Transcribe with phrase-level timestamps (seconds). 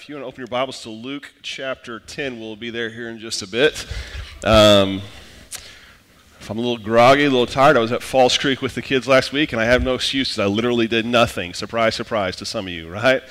[0.00, 3.10] If you want to open your Bibles to Luke chapter 10, we'll be there here
[3.10, 3.84] in just a bit.
[4.42, 5.02] Um,
[6.40, 8.80] if I'm a little groggy, a little tired, I was at Falls Creek with the
[8.80, 10.38] kids last week, and I have no excuses.
[10.38, 11.52] I literally did nothing.
[11.52, 13.22] Surprise, surprise to some of you, right?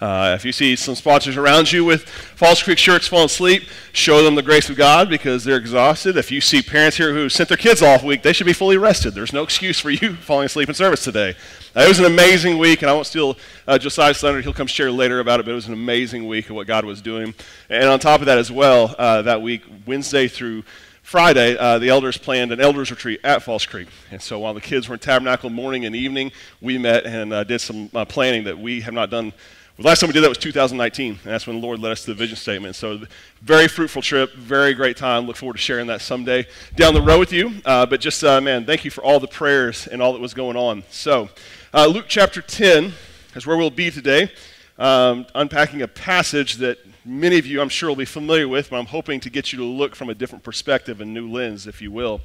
[0.00, 4.22] Uh, if you see some sponsors around you with Falls Creek shirts falling asleep, show
[4.22, 6.16] them the grace of God because they're exhausted.
[6.16, 8.76] If you see parents here who sent their kids off week, they should be fully
[8.76, 9.14] rested.
[9.14, 11.34] There's no excuse for you falling asleep in service today.
[11.74, 13.36] Uh, it was an amazing week, and I won't steal
[13.66, 14.40] uh, Josiah's thunder.
[14.40, 16.84] He'll come share later about it, but it was an amazing week of what God
[16.84, 17.34] was doing.
[17.68, 20.62] And on top of that as well, uh, that week, Wednesday through
[21.02, 23.88] Friday, uh, the elders planned an elders retreat at Falls Creek.
[24.12, 27.44] And so while the kids were in Tabernacle morning and evening, we met and uh,
[27.44, 29.32] did some uh, planning that we have not done
[29.78, 32.00] the last time we did that was 2019, and that's when the Lord led us
[32.00, 32.74] to the vision statement.
[32.74, 33.00] So,
[33.42, 35.24] very fruitful trip, very great time.
[35.24, 37.52] Look forward to sharing that someday down the road with you.
[37.64, 40.34] Uh, but just, uh, man, thank you for all the prayers and all that was
[40.34, 40.82] going on.
[40.90, 41.28] So,
[41.72, 42.92] uh, Luke chapter 10
[43.36, 44.32] is where we'll be today,
[44.78, 48.76] um, unpacking a passage that many of you, I'm sure, will be familiar with, but
[48.76, 51.82] I'm hoping to get you to look from a different perspective and new lens, if
[51.82, 52.20] you will.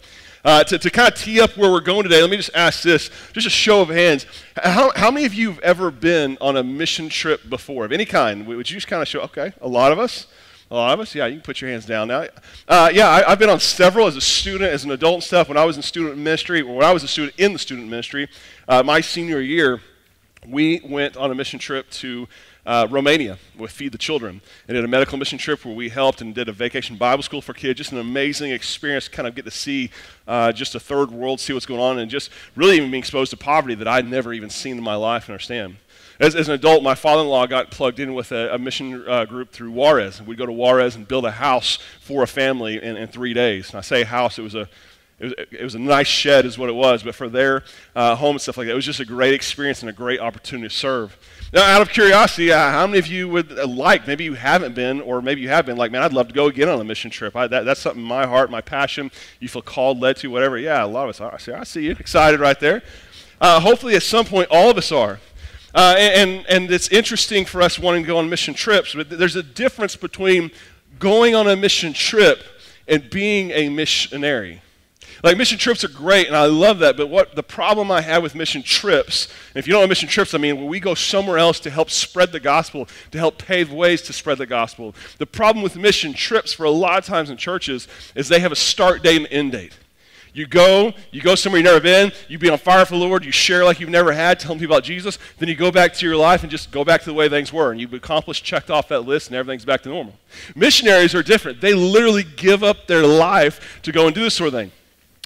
[0.45, 2.83] Uh, to, to kind of tee up where we're going today, let me just ask
[2.83, 4.25] this, just a show of hands.
[4.57, 8.05] How, how many of you have ever been on a mission trip before, of any
[8.05, 8.45] kind?
[8.45, 10.27] Would you just kind of show, okay, a lot of us?
[10.69, 11.13] A lot of us?
[11.13, 12.25] Yeah, you can put your hands down now.
[12.67, 15.47] Uh, yeah, I, have been on several as a student, as an adult and stuff.
[15.47, 18.27] When I was in student ministry, when I was a student in the student ministry,
[18.67, 19.81] uh, my senior year,
[20.47, 22.27] we went on a mission trip to
[22.65, 26.21] uh, Romania with Feed the Children and did a medical mission trip where we helped
[26.21, 27.77] and did a vacation Bible school for kids.
[27.77, 29.89] Just an amazing experience, kind of get to see
[30.27, 33.31] uh, just a third world, see what's going on, and just really even being exposed
[33.31, 35.77] to poverty that I'd never even seen in my life and understand.
[36.19, 39.03] As, as an adult, my father in law got plugged in with a, a mission
[39.07, 40.21] uh, group through Juarez.
[40.21, 43.71] We'd go to Juarez and build a house for a family in, in three days.
[43.71, 44.69] And I say house, it was a
[45.23, 47.63] it was, it was, a nice shed, is what it was, but for their
[47.95, 50.19] uh, home and stuff like that, it was just a great experience and a great
[50.19, 51.17] opportunity to serve.
[51.53, 54.75] Now, out of curiosity, uh, how many of you would uh, like, maybe you haven't
[54.75, 56.83] been, or maybe you have been, like, man, I'd love to go again on a
[56.83, 57.35] mission trip.
[57.35, 60.57] I, that, that's something in my heart, my passion, you feel called, led to, whatever.
[60.57, 61.33] Yeah, a lot of us are.
[61.33, 62.81] I see, I see you, excited right there.
[63.39, 65.19] Uh, hopefully, at some point, all of us are.
[65.75, 69.35] Uh, and, and it's interesting for us wanting to go on mission trips, but there's
[69.35, 70.51] a difference between
[70.99, 72.43] going on a mission trip
[72.87, 74.61] and being a missionary.
[75.23, 76.97] Like mission trips are great, and I love that.
[76.97, 80.33] But what the problem I have with mission trips, if you don't know mission trips,
[80.33, 83.71] I mean when we go somewhere else to help spread the gospel, to help pave
[83.71, 84.93] ways to spread the gospel.
[85.19, 88.51] The problem with mission trips for a lot of times in churches is they have
[88.51, 89.77] a start date and end date.
[90.33, 93.23] You go, you go somewhere you've never been, you be on fire for the Lord,
[93.23, 96.05] you share like you've never had, telling people about Jesus, then you go back to
[96.05, 98.71] your life and just go back to the way things were, and you've accomplished, checked
[98.71, 100.15] off that list, and everything's back to normal.
[100.55, 101.61] Missionaries are different.
[101.61, 104.71] They literally give up their life to go and do this sort of thing.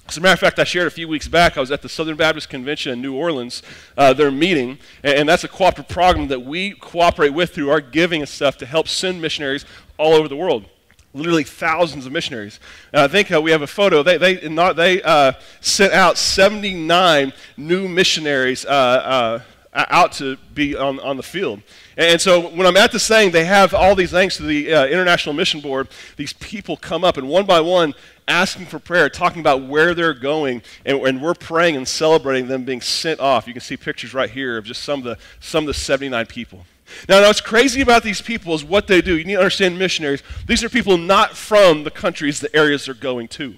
[0.08, 1.88] As a matter of fact, I shared a few weeks back, I was at the
[1.88, 3.62] Southern Baptist Convention in New Orleans,
[3.94, 7.82] uh, their meeting, and, and, that's a cooperative program that we cooperate with through our
[7.82, 9.66] giving and stuff to help send missionaries
[9.98, 10.64] all over the world.
[11.12, 12.58] Literally thousands of missionaries.
[12.94, 14.02] And I think uh, we have a photo.
[14.02, 19.42] They, they, not, they uh, sent out 79 new missionaries uh,
[19.74, 21.60] uh, out to be on, on the field.
[21.98, 24.86] And so when I'm at the saying, they have all these thanks to the uh,
[24.86, 27.92] International Mission Board, these people come up and one by one
[28.28, 32.62] asking for prayer, talking about where they're going, and, and, we're praying and celebrating them
[32.64, 33.48] being sent off.
[33.48, 36.26] You can see pictures right here of just some of the, some of the 79
[36.26, 36.66] people.
[37.08, 39.16] Now, what's crazy about these people is what they do.
[39.16, 40.22] You need to understand missionaries.
[40.46, 43.56] These are people not from the countries, the areas they're going to.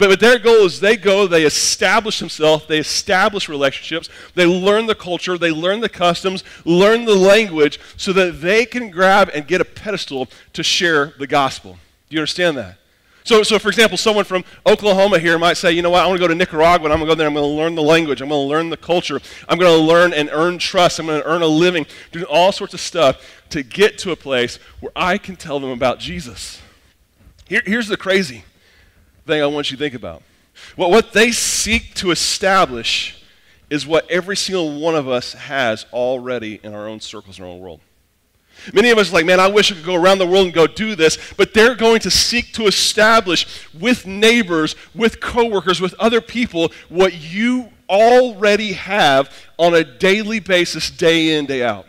[0.00, 4.86] But, but their goal is they go, they establish themselves, they establish relationships, they learn
[4.86, 9.46] the culture, they learn the customs, learn the language, so that they can grab and
[9.46, 11.72] get a pedestal to share the gospel.
[12.08, 12.78] Do you understand that?
[13.24, 16.16] So, so, for example, someone from Oklahoma here might say, you know what, I want
[16.16, 17.82] to go to Nicaragua and I'm going to go there, I'm going to learn the
[17.82, 21.04] language, I'm going to learn the culture, I'm going to learn and earn trust, I'm
[21.04, 24.58] going to earn a living, doing all sorts of stuff to get to a place
[24.80, 26.62] where I can tell them about Jesus.
[27.46, 28.44] Here, here's the crazy
[29.30, 30.22] thing I want you to think about.
[30.76, 33.22] Well, what they seek to establish
[33.70, 37.50] is what every single one of us has already in our own circles in our
[37.50, 37.80] own world.
[38.74, 40.54] Many of us are like, man, I wish I could go around the world and
[40.54, 45.94] go do this, but they're going to seek to establish with neighbors, with coworkers, with
[45.94, 51.86] other people what you already have on a daily basis, day in, day out.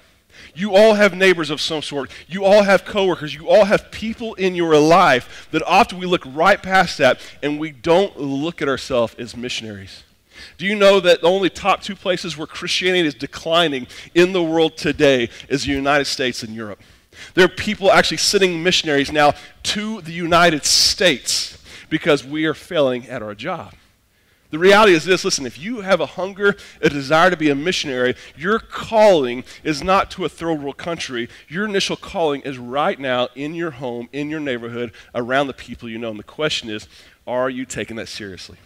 [0.62, 2.12] You all have neighbors of some sort.
[2.28, 3.34] You all have coworkers.
[3.34, 7.60] You all have people in your life that often we look right past that and
[7.60, 10.04] we don't look at ourselves as missionaries.
[10.60, 14.44] Do you know that the only top two places where Christianity is declining in the
[14.44, 16.80] world today is the United States and Europe?
[17.34, 21.58] There are people actually sending missionaries now to the United States
[21.90, 23.74] because we are failing at our job.
[24.52, 27.56] The reality is this listen, if you have a hunger, a desire to be a
[27.56, 31.30] missionary, your calling is not to a third world country.
[31.48, 35.90] Your initial calling is right now in your home, in your neighborhood, around the people
[35.90, 36.10] you know.
[36.10, 36.88] And the question is,
[37.26, 38.58] are you taking that seriously?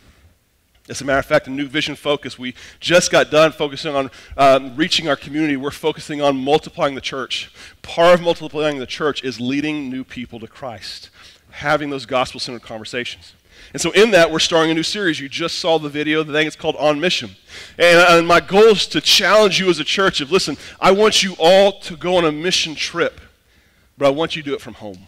[0.90, 4.12] As a matter of fact, a new vision focus, we just got done focusing on
[4.38, 5.56] um, reaching our community.
[5.56, 7.52] We're focusing on multiplying the church.
[7.84, 11.10] Part of multiplying the church is leading new people to Christ,
[11.52, 13.34] having those gospel centered conversations.
[13.74, 15.20] And so, in that, we're starting a new series.
[15.20, 16.24] You just saw the video.
[16.24, 17.32] The thing is called On Mission.
[17.78, 20.92] And, uh, and my goal is to challenge you as a church of listen, I
[20.92, 23.20] want you all to go on a mission trip,
[23.98, 25.08] but I want you to do it from home.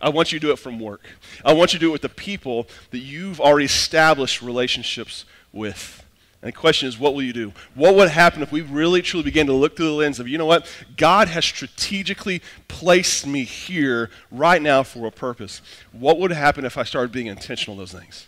[0.00, 1.02] I want you to do it from work.
[1.44, 6.01] I want you to do it with the people that you've already established relationships with.
[6.42, 7.52] And the question is, what will you do?
[7.76, 10.38] What would happen if we really truly began to look through the lens of, you
[10.38, 10.66] know what?
[10.96, 15.62] God has strategically placed me here right now for a purpose.
[15.92, 18.26] What would happen if I started being intentional in those things?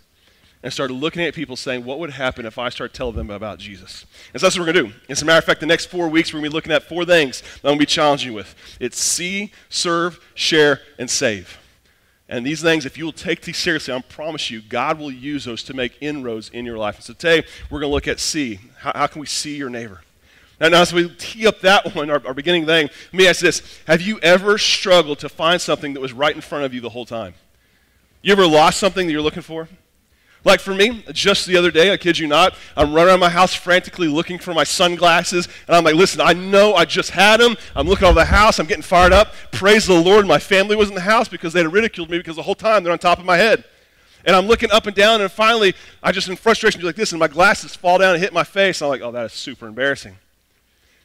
[0.62, 3.58] And started looking at people saying, what would happen if I start telling them about
[3.58, 4.06] Jesus?
[4.32, 5.00] And so that's what we're going to do.
[5.10, 6.84] As a matter of fact, the next four weeks, we're going to be looking at
[6.84, 11.10] four things that I'm going to be challenging you with it's see, serve, share, and
[11.10, 11.58] save.
[12.28, 15.44] And these things, if you will take these seriously, I promise you, God will use
[15.44, 16.96] those to make inroads in your life.
[16.96, 18.60] And so today, we're going to look at see.
[18.78, 20.00] How, how can we see your neighbor?
[20.58, 23.80] Now, as we tee up that one, our, our beginning thing, let me ask this
[23.86, 26.90] Have you ever struggled to find something that was right in front of you the
[26.90, 27.34] whole time?
[28.22, 29.68] You ever lost something that you're looking for?
[30.44, 33.30] Like for me, just the other day, I kid you not, I'm running around my
[33.30, 37.40] house frantically looking for my sunglasses, and I'm like, listen, I know I just had
[37.40, 37.56] them.
[37.74, 39.32] I'm looking over the house, I'm getting fired up.
[39.52, 42.36] Praise the Lord, my family was in the house because they had ridiculed me because
[42.36, 43.64] the whole time they're on top of my head.
[44.26, 47.12] And I'm looking up and down, and finally, I just in frustration do like this,
[47.12, 48.82] and my glasses fall down and hit my face.
[48.82, 50.16] I'm like, oh, that is super embarrassing.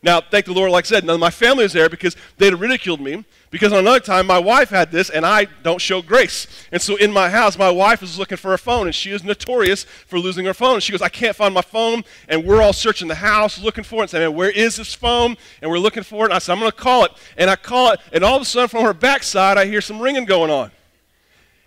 [0.01, 2.51] Now, thank the Lord, like I said, none of my family was there because they'd
[2.51, 3.25] have ridiculed me.
[3.51, 6.47] Because on another time, my wife had this, and I don't show grace.
[6.71, 9.23] And so in my house, my wife is looking for her phone, and she is
[9.23, 10.79] notorious for losing her phone.
[10.79, 12.03] She goes, I can't find my phone.
[12.27, 15.35] And we're all searching the house looking for it and saying, Where is this phone?
[15.61, 16.29] And we're looking for it.
[16.29, 17.11] And I said, I'm going to call it.
[17.37, 19.99] And I call it, and all of a sudden, from her backside, I hear some
[19.99, 20.71] ringing going on.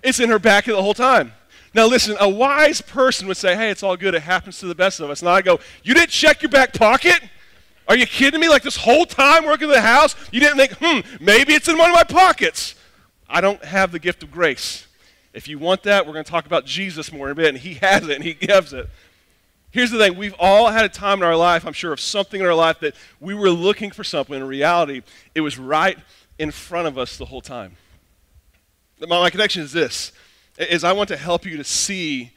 [0.02, 1.32] It's in her back the whole time.
[1.74, 4.14] Now, listen, a wise person would say, Hey, it's all good.
[4.14, 5.20] It happens to the best of us.
[5.20, 7.20] And I go, You didn't check your back pocket?
[7.88, 8.48] Are you kidding me?
[8.48, 11.76] Like this whole time working in the house, you didn't think, hmm, maybe it's in
[11.76, 12.74] one of my pockets.
[13.28, 14.86] I don't have the gift of grace.
[15.32, 17.58] If you want that, we're going to talk about Jesus more in a bit, and
[17.58, 18.88] He has it and He gives it.
[19.70, 22.40] Here's the thing we've all had a time in our life, I'm sure, of something
[22.40, 24.34] in our life that we were looking for something.
[24.34, 25.00] In reality,
[25.34, 25.98] it was right
[26.38, 27.76] in front of us the whole time.
[29.00, 30.12] My, my connection is this
[30.58, 32.32] is I want to help you to see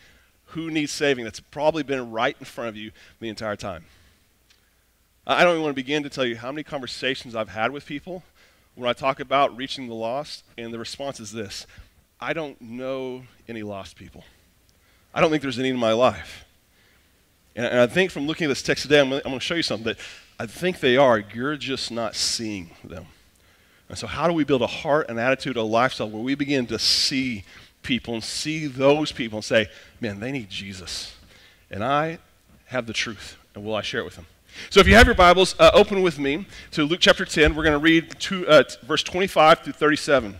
[0.47, 3.83] who needs saving that's probably been right in front of you the entire time.
[5.27, 7.85] I don't even want to begin to tell you how many conversations I've had with
[7.85, 8.23] people
[8.75, 11.65] when I talk about reaching the lost, and the response is this
[12.19, 14.23] I don't know any lost people.
[15.13, 16.45] I don't think there's any in my life.
[17.55, 19.63] And, and I think from looking at this text today, I'm going, to show you
[19.63, 19.97] something that
[20.39, 21.19] I think they are.
[21.19, 23.05] You're just not seeing them.
[23.87, 26.67] And so, how do we build a heart, an attitude, a lifestyle where we begin
[26.67, 27.45] to see
[27.85, 29.67] people and see those people and say,
[30.01, 31.15] man, they need Jesus.
[31.71, 32.17] And I
[32.65, 34.25] have the truth, and will I share it with them?
[34.69, 37.55] So if you have your Bibles, uh, open with me to Luke chapter 10.
[37.55, 40.39] We're going to read two, uh, verse 25 through 37.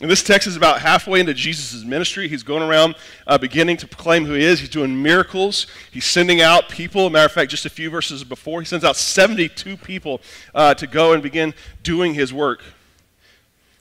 [0.00, 2.26] And this text is about halfway into Jesus' ministry.
[2.26, 4.58] He's going around uh, beginning to proclaim who he is.
[4.58, 5.68] He's doing miracles.
[5.92, 7.08] He's sending out people.
[7.08, 10.20] matter of fact, just a few verses before, he sends out 72 people
[10.56, 11.54] uh, to go and begin
[11.84, 12.62] doing his work.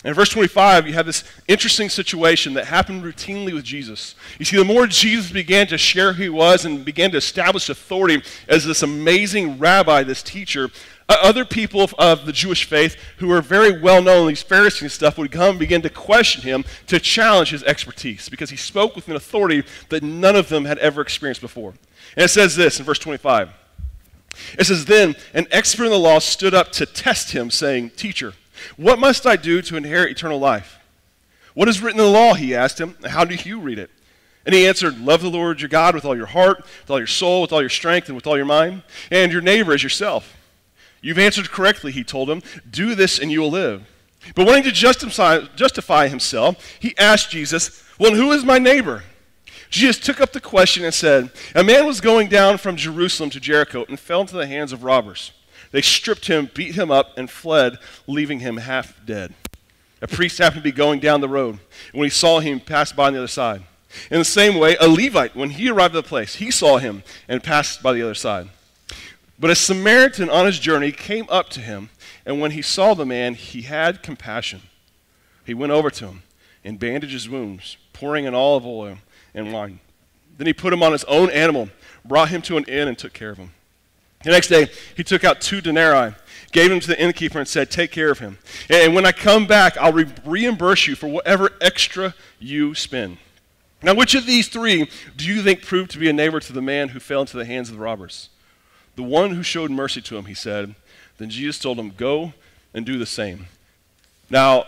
[0.04, 4.16] In verse 25, you have this interesting situation that happened routinely with Jesus.
[4.40, 7.70] You see, the more Jesus began to share who he was and began to establish
[7.70, 10.72] authority as this amazing rabbi, this teacher,
[11.08, 14.92] other people of, of, the Jewish faith who were very well known, these Pharisees and
[14.92, 18.96] stuff, would come and begin to question him to challenge his expertise because he spoke
[18.96, 21.74] with an authority that none of them had ever experienced before.
[22.16, 23.50] And it says this in verse 25.
[24.58, 28.34] It says, Then an expert in the law stood up to test him, saying, Teacher,
[28.78, 30.80] what must I do to inherit eternal life?
[31.54, 32.34] What is written in the law?
[32.34, 32.96] He asked him.
[33.06, 33.90] How do you read it?
[34.46, 37.08] And he answered, Love the Lord your God with all your heart, with all your
[37.08, 40.38] soul, with all your strength, and with all your mind, and your neighbor as yourself.
[41.02, 42.42] You've answered correctly, he told him.
[42.70, 43.88] Do this and you will live.
[44.36, 49.04] But wanting to justify, justify himself, he asked Jesus, Well, who is my neighbor?
[49.70, 53.40] Jesus took up the question and said, A man was going down from Jerusalem to
[53.40, 55.32] Jericho and fell into the hands of robbers.
[55.72, 59.34] They stripped him, beat him up, and fled, leaving him half dead.
[60.02, 61.60] A priest happened to be going down the road,
[61.92, 63.64] and when he saw him, passed by on the other side.
[64.10, 67.04] In the same way, a Levite, when he arrived at the place, he saw him
[67.28, 68.50] and passed by the other side.
[69.40, 71.90] But a Samaritan on his journey came up to him,
[72.26, 74.62] and when he saw the man, he had compassion.
[75.46, 76.24] He went over to him
[76.64, 78.98] and bandaged his wounds, pouring in olive oil
[79.34, 79.80] and wine.
[80.38, 81.70] Then he put him on his own animal,
[82.06, 83.52] brought him to an inn, and took care of him.
[84.24, 86.14] The next day, he took out two denarii,
[86.52, 88.38] gave him to the innkeeper, and said, Take care of him.
[88.70, 93.18] And when I come back, I'll re- reimburse you for whatever extra you spend.
[93.84, 96.62] Now, which of these three do you think proved to be a neighbor to the
[96.62, 98.30] man who fell into the hands of the robbers?
[98.96, 100.76] The one who showed mercy to him, he said.
[101.18, 102.34] Then Jesus told him, Go
[102.74, 103.48] and do the same.
[104.30, 104.66] Now,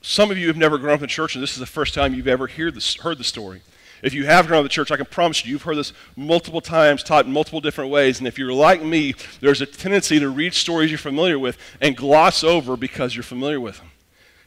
[0.00, 2.14] some of you have never grown up in church, and this is the first time
[2.14, 3.62] you've ever heard heard the story.
[4.02, 5.92] If you have grown up in the church, I can promise you, you've heard this
[6.16, 8.18] multiple times, taught in multiple different ways.
[8.18, 11.96] And if you're like me, there's a tendency to read stories you're familiar with and
[11.96, 13.90] gloss over because you're familiar with them.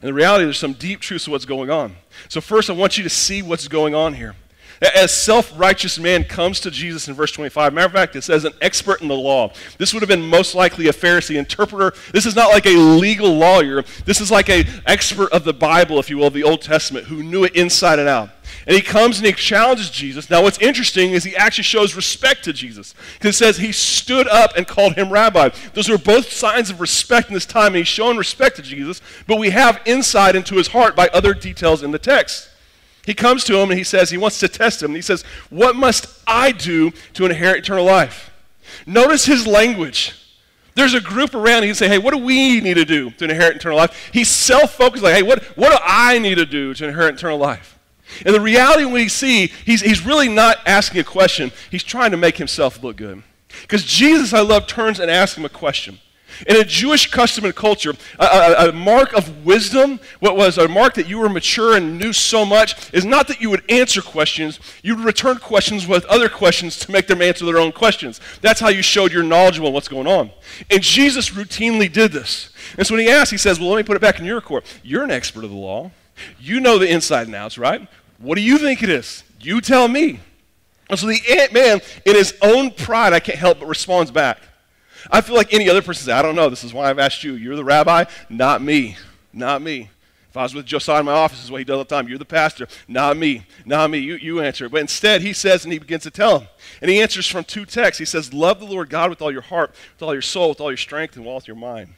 [0.02, 1.96] And the reality, there's some deep truths to what's going on.
[2.28, 4.36] So, first, I want you to see what's going on here.
[4.82, 8.44] As self righteous man comes to Jesus in verse 25, matter of fact, it says
[8.44, 9.54] an expert in the law.
[9.78, 11.94] This would have been most likely a Pharisee interpreter.
[12.12, 13.84] This is not like a legal lawyer.
[14.04, 17.08] This is like an expert of the Bible, if you will, of the Old Testament,
[17.08, 18.32] who knew it inside and out.
[18.68, 20.30] And he comes and he challenges Jesus.
[20.30, 22.96] Now, what's interesting is he actually shows respect to Jesus.
[23.14, 25.50] Because it says he stood up and called him rabbi.
[25.74, 29.02] Those are both signs of respect in this time, and he's showing respect to Jesus,
[29.28, 32.50] but we have insight into his heart by other details in the text.
[33.06, 34.90] He comes to him and he says, he wants to test him.
[34.90, 38.32] And he says, What must I do to inherit eternal life?
[38.88, 40.14] Notice his language.
[40.74, 43.26] There's a group around, he can say, Hey, what do we need to do to
[43.26, 44.10] inherit eternal life?
[44.12, 47.38] He's self focused, like, Hey, what, what do I need to do to inherit eternal
[47.38, 47.75] life?
[48.26, 52.18] And the reality we see, he's, he's really not asking a question, he's trying to
[52.18, 53.24] make himself look good.
[53.62, 56.00] Because Jesus, I love, turns and asks him a question.
[56.48, 60.68] In a Jewish custom and culture, a, a, a, mark of wisdom, what was a
[60.68, 64.02] mark that you were mature and knew so much, is not that you would answer
[64.02, 68.20] questions, you would return questions with other questions to make them answer their own questions.
[68.42, 70.32] That's how you showed you're knowledgeable what's going on.
[70.70, 72.50] And Jesus routinely did this.
[72.78, 74.42] And so when he asks, he says, Well, let me put it back in your
[74.42, 74.66] court.
[74.84, 75.92] You're an expert of the law.
[76.40, 77.88] You know the inside and outs, right?
[78.18, 79.24] What do you think it is?
[79.40, 80.20] You tell me.
[80.90, 84.40] And so the ant man, in his own pride, I can't help but responds back.
[85.12, 86.50] I feel like any other person says, I don't know.
[86.50, 87.34] This is why I've asked you.
[87.34, 88.98] You're the rabbi, not me.
[89.34, 89.90] Not me.
[90.30, 91.90] If I was with Josiah in my office, this is what he does all the
[91.90, 92.08] time.
[92.08, 93.46] You're the pastor, not me.
[93.66, 94.00] Not me.
[94.00, 94.68] You, you answer.
[94.68, 96.48] But instead, he says, and he begins to tell him.
[96.82, 98.00] And he answers from two texts.
[98.00, 100.60] He says, Love the Lord God with all your heart, with all your soul, with
[100.60, 101.94] all your strength, and with all your mind.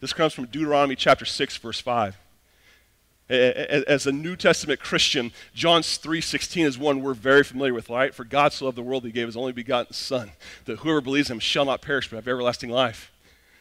[0.00, 2.16] This comes from Deuteronomy chapter 6, verse 5
[3.28, 8.14] as a New Testament Christian, John 3:16 is one we're very familiar with, right?
[8.14, 10.32] For God so loved the world, he gave his only begotten Son,
[10.64, 13.12] that whoever believes him shall not perish but have everlasting life.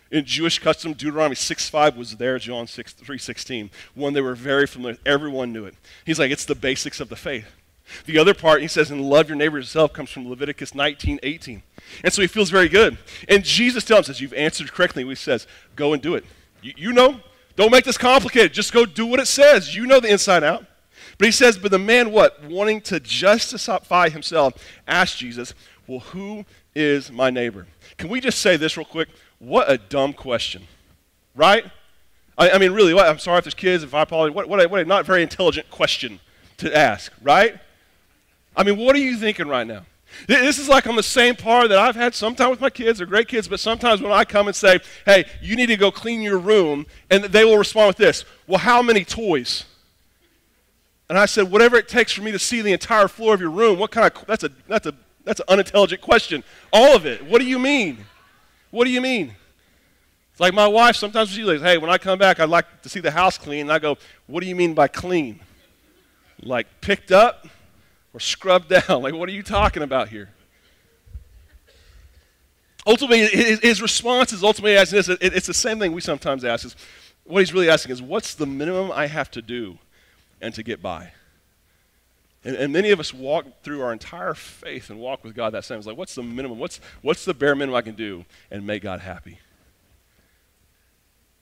[0.09, 4.93] In Jewish custom, Deuteronomy 6:5 was there, John 6, 3:16, one they were very familiar
[4.93, 5.05] with.
[5.05, 5.75] Everyone knew it.
[6.05, 7.47] He's like, it's the basics of the faith.
[8.05, 11.61] The other part, he says, and love your neighbor yourself, comes from Leviticus 19:18.
[12.03, 12.97] And so he feels very good.
[13.27, 15.05] And Jesus tells him, says, you've answered correctly.
[15.05, 16.25] He says, go and do it.
[16.61, 17.21] You, you know,
[17.57, 18.53] don't make this complicated.
[18.53, 19.75] Just go do what it says.
[19.75, 20.63] You know the inside out.
[21.17, 22.43] But he says, but the man, what?
[22.43, 24.53] Wanting to justify himself,
[24.87, 25.55] asked Jesus,
[25.87, 26.45] well, who
[26.75, 27.65] is my neighbor?
[27.97, 29.09] Can we just say this real quick?
[29.39, 30.67] What a dumb question,
[31.35, 31.65] right?
[32.37, 34.35] I, I mean, really, what, I'm sorry if there's kids, if I apologize.
[34.35, 36.19] What, what, a, what a not very intelligent question
[36.57, 37.57] to ask, right?
[38.55, 39.83] I mean, what are you thinking right now?
[40.27, 42.97] This is like on the same par that I've had sometimes with my kids.
[42.97, 45.91] They're great kids, but sometimes when I come and say, hey, you need to go
[45.91, 49.65] clean your room, and they will respond with this, well, how many toys?
[51.09, 53.51] And I said, whatever it takes for me to see the entire floor of your
[53.51, 54.93] room, what kind of, that's a, that's a,
[55.23, 56.43] that's an unintelligent question.
[56.73, 57.23] All of it.
[57.25, 58.05] What do you mean?
[58.71, 59.35] What do you mean?
[60.31, 62.89] It's like my wife, sometimes she says, hey, when I come back, I'd like to
[62.89, 63.61] see the house clean.
[63.61, 63.97] And I go,
[64.27, 65.39] what do you mean by clean?
[66.41, 67.47] Like picked up?
[68.17, 69.01] Or scrubbed down.
[69.03, 70.29] Like, what are you talking about here?
[72.85, 75.09] Ultimately, his, response is ultimately asking this.
[75.21, 76.65] it's the same thing we sometimes ask.
[76.65, 76.75] Is
[77.25, 79.77] what he's really asking is, what's the minimum I have to do
[80.41, 81.11] and to get by?
[82.43, 85.65] And, and, many of us walk through our entire faith and walk with God that
[85.65, 85.77] same.
[85.77, 86.57] It's like, what's the minimum?
[86.57, 89.37] What's, what's the bare minimum I can do and make God happy?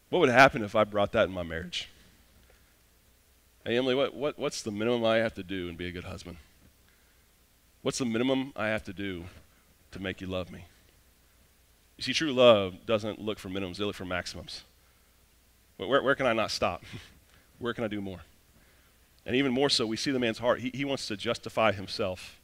[0.09, 1.89] What would happen if I brought that in my marriage?
[3.63, 6.03] Hey, Emily, what, what, what's the minimum I have to do and be a good
[6.03, 6.37] husband?
[7.85, 9.25] What's the minimum I have to do
[9.91, 10.65] to make you love me?
[11.97, 14.63] You see, true love doesn't look for minimums, they look for maximums.
[15.77, 16.83] Where, where can I not stop?
[17.59, 18.21] where can I do more?
[19.23, 20.61] And even more so, we see the man's heart.
[20.61, 22.39] He, he wants to justify himself.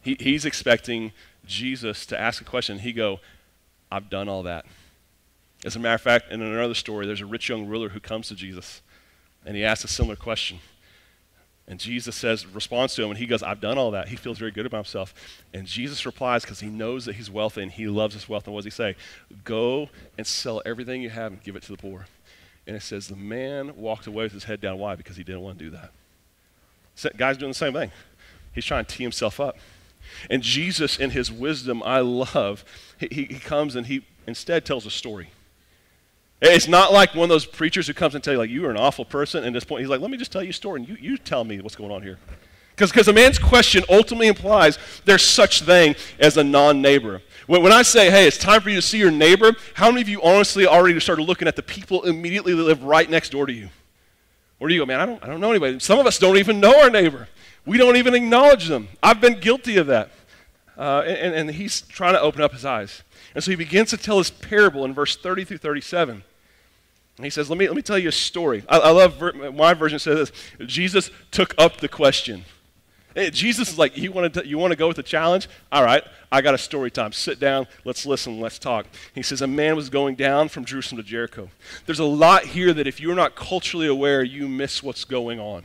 [0.00, 1.10] He, he's expecting
[1.44, 2.78] Jesus to ask a question.
[2.78, 3.18] He go,
[3.90, 4.64] I've done all that.
[5.64, 8.28] As a matter of fact, in another story, there's a rich young ruler who comes
[8.28, 8.80] to Jesus,
[9.44, 10.60] and he asks a similar question.
[11.68, 14.08] And Jesus says, responds to him, and he goes, I've done all that.
[14.08, 15.14] He feels very good about himself.
[15.52, 18.46] And Jesus replies, because he knows that he's wealthy and he loves his wealth.
[18.46, 18.96] And what does he say?
[19.44, 22.06] Go and sell everything you have and give it to the poor.
[22.66, 24.78] And it says, the man walked away with his head down.
[24.78, 24.94] Why?
[24.94, 25.92] Because he didn't want to do that.
[26.94, 27.92] So, guy's doing the same thing.
[28.54, 29.58] He's trying to tee himself up.
[30.30, 32.64] And Jesus, in his wisdom, I love,
[32.98, 35.28] he, he comes and he instead tells a story.
[36.40, 38.70] It's not like one of those preachers who comes and tell you, like, you are
[38.70, 39.44] an awful person.
[39.44, 40.96] And at this point, he's like, let me just tell you a story, and you,
[41.00, 42.18] you tell me what's going on here.
[42.76, 47.22] Because a man's question ultimately implies there's such thing as a non-neighbor.
[47.48, 50.02] When, when I say, hey, it's time for you to see your neighbor, how many
[50.02, 53.46] of you honestly already started looking at the people immediately that live right next door
[53.46, 53.68] to you?
[54.58, 55.00] Where do you go, man?
[55.00, 55.80] I don't, I don't know anybody.
[55.80, 57.26] Some of us don't even know our neighbor.
[57.66, 58.88] We don't even acknowledge them.
[59.02, 60.10] I've been guilty of that.
[60.78, 63.02] Uh, and, and he's trying to open up his eyes.
[63.34, 66.22] And so he begins to tell his parable in verse 30 through 37.
[67.16, 68.62] And he says, let me, let me tell you a story.
[68.68, 72.44] I, I love, ver- my version says this Jesus took up the question.
[73.14, 75.48] Hey, Jesus is like, you want to you want to go with the challenge?
[75.72, 77.10] All right, I got a story time.
[77.10, 78.86] Sit down, let's listen, let's talk.
[79.12, 81.50] He says, a man was going down from Jerusalem to Jericho.
[81.86, 85.64] There's a lot here that if you're not culturally aware, you miss what's going on.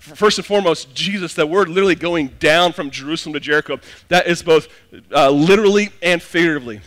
[0.00, 4.42] First and foremost, Jesus, that word literally going down from Jerusalem to Jericho, that is
[4.42, 4.68] both
[5.12, 6.80] uh, literally and figuratively.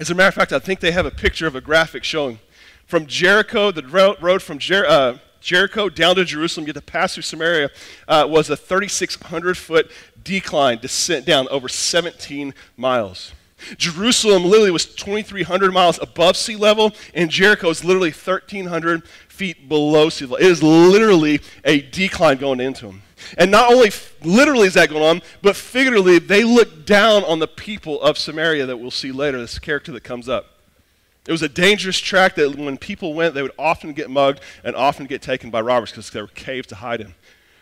[0.00, 2.38] As a matter of fact, I think they have a picture of a graphic showing
[2.86, 3.84] from Jericho, the
[4.20, 7.70] road from Jer- uh, Jericho down to Jerusalem, you had to pass through Samaria,
[8.08, 9.90] uh, was a 3,600 foot
[10.22, 13.32] decline descent down over 17 miles.
[13.76, 20.08] Jerusalem literally was 2,300 miles above sea level, and Jericho is literally 1,300 feet below
[20.08, 20.36] sea level.
[20.36, 23.02] It is literally a decline going into them.
[23.36, 23.90] And not only
[24.22, 28.66] literally is that going on, but figuratively, they look down on the people of Samaria
[28.66, 30.46] that we'll see later, this character that comes up.
[31.26, 34.74] It was a dangerous track that when people went, they would often get mugged and
[34.74, 37.14] often get taken by robbers because there were caves to hide in.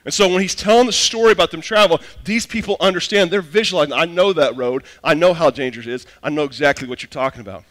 [0.09, 3.31] And so when he's telling the story about them travel, these people understand.
[3.31, 3.93] They're visualizing.
[3.93, 4.85] I know that road.
[5.05, 6.07] I know how dangerous it is.
[6.23, 7.65] I know exactly what you're talking about.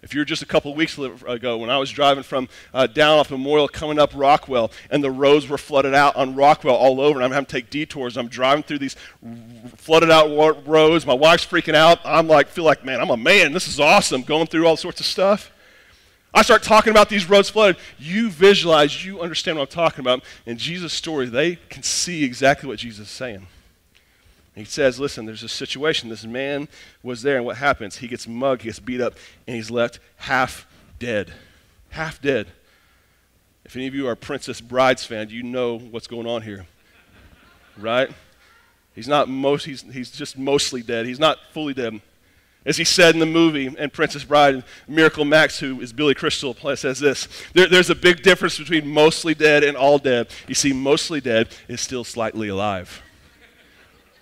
[0.00, 2.86] If you were just a couple of weeks ago when I was driving from uh,
[2.86, 7.00] down off Memorial coming up Rockwell and the roads were flooded out on Rockwell all
[7.00, 8.16] over and I'm having to take detours.
[8.16, 8.94] I'm driving through these
[9.76, 10.30] flooded out
[10.68, 11.04] roads.
[11.04, 11.98] My wife's freaking out.
[12.04, 13.52] I'm like, feel like, man, I'm a man.
[13.52, 15.50] This is awesome going through all sorts of stuff.
[16.34, 17.76] I start talking about these roads flooded.
[17.96, 20.24] You visualize, you understand what I'm talking about.
[20.46, 23.46] In Jesus' story, they can see exactly what Jesus is saying.
[24.56, 26.08] He says, listen, there's a situation.
[26.08, 26.68] This man
[27.02, 27.98] was there, and what happens?
[27.98, 29.14] He gets mugged, he gets beat up,
[29.46, 30.66] and he's left half
[30.98, 31.32] dead.
[31.90, 32.48] Half dead.
[33.64, 36.66] If any of you are Princess Brides fans, you know what's going on here.
[37.78, 38.10] Right?
[38.94, 41.06] He's not most he's he's just mostly dead.
[41.06, 42.00] He's not fully dead.
[42.66, 46.54] As he said in the movie and Princess Bride, Miracle Max, who is Billy Crystal,
[46.76, 50.28] says this there, There's a big difference between mostly dead and all dead.
[50.48, 53.02] You see, mostly dead is still slightly alive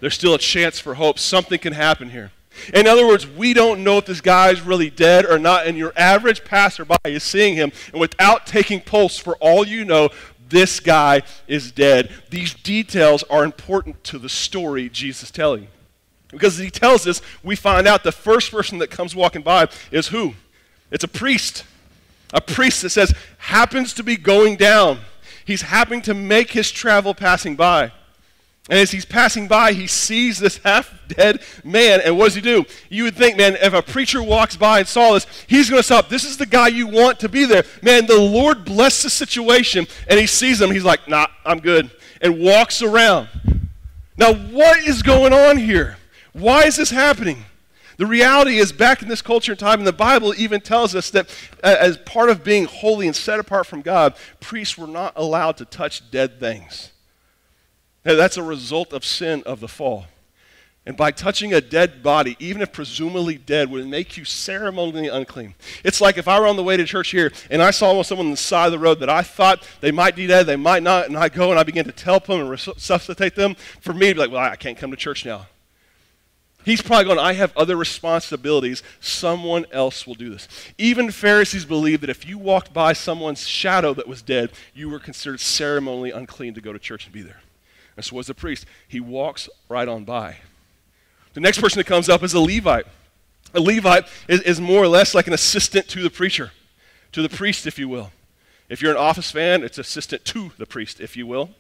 [0.03, 1.17] there's still a chance for hope.
[1.17, 2.33] Something can happen here.
[2.75, 5.79] In other words, we don't know if this guy is really dead or not, and
[5.79, 10.11] your average passerby is seeing him, and without taking pulse, for all you know,
[10.49, 12.11] this guy is dead.
[12.31, 15.69] These details are important to the story Jesus is telling.
[16.33, 20.09] Because he tells us, we find out the first person that comes walking by is
[20.09, 20.35] who?
[20.91, 21.65] It's a priest.
[22.33, 25.01] A priest that says, happens to be going down.
[25.45, 27.93] He's happening to make his travel passing by.
[28.71, 32.01] And as he's passing by, he sees this half dead man.
[32.01, 32.65] And what does he do?
[32.89, 35.85] You would think, man, if a preacher walks by and saw this, he's going to
[35.85, 36.09] stop.
[36.09, 37.65] This is the guy you want to be there.
[37.83, 39.87] Man, the Lord bless the situation.
[40.09, 40.71] And he sees him.
[40.71, 41.91] He's like, nah, I'm good.
[42.21, 43.29] And walks around.
[44.17, 45.99] Now, what is going on here?
[46.33, 47.45] Why is this happening?
[47.99, 51.11] The reality is, back in this culture and time, and the Bible even tells us
[51.11, 51.29] that
[51.63, 55.59] uh, as part of being holy and set apart from God, priests were not allowed
[55.59, 56.91] to touch dead things.
[58.05, 60.07] Now, that's a result of sin of the fall.
[60.85, 65.55] And by touching a dead body, even if presumably dead, would make you ceremonially unclean.
[65.85, 68.27] It's like if I were on the way to church here and I saw someone
[68.27, 70.83] on the side of the road that I thought they might be dead, they might
[70.83, 74.09] not, and I go and I begin to tell them and resuscitate them, for me
[74.09, 75.47] to be like, well, I can't come to church now.
[76.65, 78.83] He's probably going, I have other responsibilities.
[79.01, 80.49] Someone else will do this.
[80.79, 85.01] Even Pharisees believed that if you walked by someone's shadow that was dead, you were
[85.01, 87.41] considered ceremonially unclean to go to church and be there.
[87.97, 88.67] And so was the priest.
[88.87, 90.37] He walks right on by.
[91.35, 92.87] The next person that comes up is a Levite.
[93.55, 96.53] A Levite is, is more or less like an assistant to the preacher,
[97.13, 98.13] to the priest, if you will.
[98.69, 101.51] If you're an office fan, it's assistant to the priest, if you will.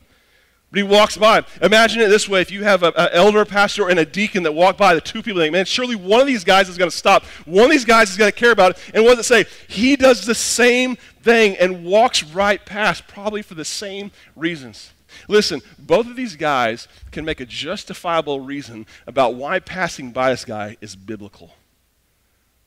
[0.72, 1.44] But he walks by.
[1.60, 4.78] Imagine it this way if you have an elder pastor and a deacon that walk
[4.78, 7.24] by, the two people think, man, surely one of these guys is going to stop.
[7.44, 8.78] One of these guys is going to care about it.
[8.94, 9.44] And what does it say?
[9.68, 14.92] He does the same thing and walks right past, probably for the same reasons.
[15.28, 20.46] Listen, both of these guys can make a justifiable reason about why passing by this
[20.46, 21.54] guy is biblical.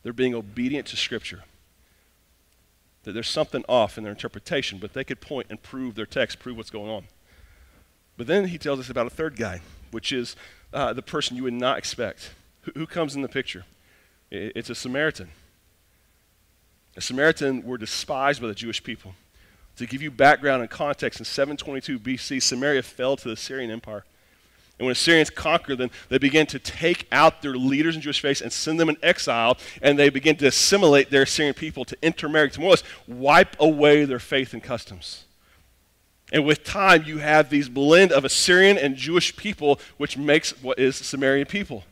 [0.04, 1.42] They're being obedient to Scripture.
[3.02, 6.38] That there's something off in their interpretation, but they could point and prove their text,
[6.38, 7.06] prove what's going on.
[8.16, 10.36] But then he tells us about a third guy, which is
[10.72, 12.32] uh, the person you would not expect.
[12.62, 13.64] Who, who comes in the picture?
[14.30, 15.30] It's a Samaritan.
[16.96, 19.14] A Samaritan were despised by the Jewish people.
[19.76, 24.04] To give you background and context, in 722 BC, Samaria fell to the Syrian Empire.
[24.78, 28.40] And when Assyrians conquered them, they began to take out their leaders in Jewish faith
[28.40, 32.50] and send them in exile, and they began to assimilate their Assyrian people to intermarry,
[32.50, 35.25] to more or less wipe away their faith and customs.
[36.32, 40.78] And with time, you have these blend of Assyrian and Jewish people, which makes what
[40.78, 41.84] is Samarian people,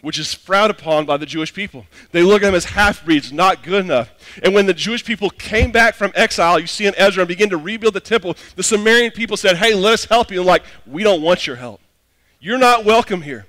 [0.00, 1.86] which is frowned upon by the Jewish people.
[2.10, 4.10] They look at them as half breeds, not good enough.
[4.42, 7.50] And when the Jewish people came back from exile, you see in Ezra, and begin
[7.50, 10.40] to rebuild the temple, the Samarian people said, Hey, let us help you.
[10.40, 11.80] And like, we don't want your help.
[12.40, 13.46] You're not welcome here.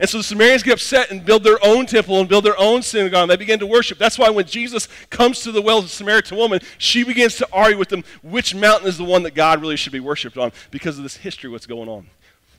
[0.00, 2.82] And so the Samaritans get upset and build their own temple and build their own
[2.82, 3.22] synagogue.
[3.22, 3.98] And they begin to worship.
[3.98, 7.48] That's why when Jesus comes to the well of the Samaritan woman, she begins to
[7.52, 10.52] argue with them which mountain is the one that God really should be worshiped on
[10.70, 12.06] because of this history, what's going on.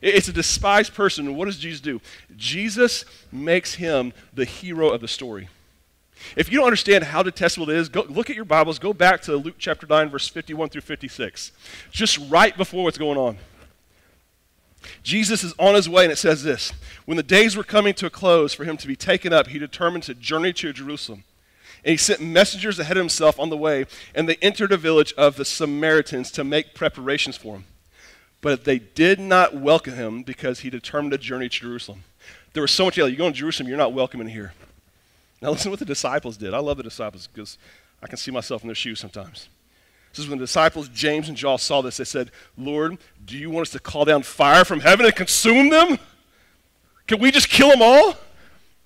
[0.02, 1.36] It's a despised person.
[1.36, 2.00] What does Jesus do?
[2.38, 5.50] Jesus makes him the hero of the story.
[6.36, 9.22] If you don't understand how detestable it is, go, look at your Bibles, go back
[9.24, 11.52] to Luke chapter 9, verse 51 through 56.
[11.92, 13.38] Just right before what's going on.
[15.04, 16.72] Jesus is on his way, and it says this
[17.06, 19.60] When the days were coming to a close for him to be taken up, he
[19.60, 21.24] determined to journey to Jerusalem.
[21.84, 25.14] And he sent messengers ahead of himself on the way, and they entered a village
[25.14, 27.66] of the Samaritans to make preparations for him.
[28.42, 32.04] But they did not welcome him because he determined to journey to Jerusalem.
[32.54, 33.14] There was so much yelling.
[33.14, 34.54] You go to Jerusalem, you're not welcome in here.
[35.42, 36.54] Now listen to what the disciples did.
[36.54, 37.58] I love the disciples because
[38.02, 39.48] I can see myself in their shoes sometimes.
[40.12, 41.98] This is when the disciples, James and John, saw this.
[41.98, 45.70] They said, Lord, do you want us to call down fire from heaven and consume
[45.70, 46.00] them?
[47.08, 48.16] Can we just kill them all?